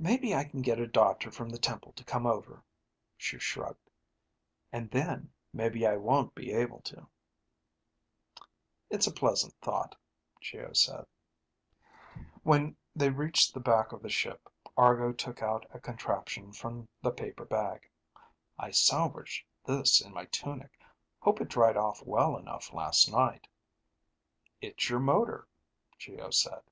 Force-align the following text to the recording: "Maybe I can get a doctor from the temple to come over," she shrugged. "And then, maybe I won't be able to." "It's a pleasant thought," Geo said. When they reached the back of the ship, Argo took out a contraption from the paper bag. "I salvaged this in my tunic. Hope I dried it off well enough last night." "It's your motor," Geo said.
"Maybe 0.00 0.34
I 0.34 0.42
can 0.42 0.60
get 0.60 0.80
a 0.80 0.88
doctor 0.88 1.30
from 1.30 1.48
the 1.48 1.56
temple 1.56 1.92
to 1.92 2.02
come 2.02 2.26
over," 2.26 2.64
she 3.16 3.38
shrugged. 3.38 3.90
"And 4.72 4.90
then, 4.90 5.32
maybe 5.52 5.86
I 5.86 5.94
won't 5.98 6.34
be 6.34 6.50
able 6.52 6.80
to." 6.80 7.06
"It's 8.90 9.06
a 9.06 9.12
pleasant 9.14 9.54
thought," 9.60 9.94
Geo 10.40 10.72
said. 10.72 11.06
When 12.42 12.76
they 12.96 13.08
reached 13.10 13.54
the 13.54 13.60
back 13.60 13.92
of 13.92 14.02
the 14.02 14.08
ship, 14.08 14.48
Argo 14.76 15.12
took 15.12 15.40
out 15.44 15.64
a 15.72 15.78
contraption 15.78 16.52
from 16.52 16.88
the 17.00 17.12
paper 17.12 17.44
bag. 17.44 17.88
"I 18.58 18.72
salvaged 18.72 19.46
this 19.64 20.00
in 20.00 20.12
my 20.12 20.24
tunic. 20.24 20.76
Hope 21.20 21.40
I 21.40 21.44
dried 21.44 21.76
it 21.76 21.76
off 21.76 22.02
well 22.02 22.36
enough 22.36 22.72
last 22.72 23.08
night." 23.12 23.46
"It's 24.60 24.90
your 24.90 24.98
motor," 24.98 25.46
Geo 25.98 26.30
said. 26.30 26.62